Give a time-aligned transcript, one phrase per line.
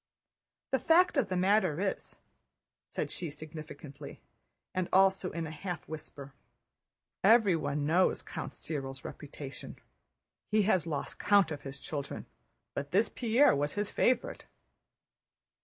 [0.71, 2.15] "The fact of the matter is,"
[2.89, 4.19] said she significantly,
[4.73, 6.33] and also in a half whisper,
[7.23, 9.75] "everyone knows Count Cyril's reputation....
[10.49, 12.25] He has lost count of his children,
[12.73, 14.47] but this Pierre was his favorite."